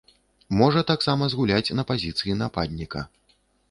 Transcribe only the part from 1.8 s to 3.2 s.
пазіцыі нападніка.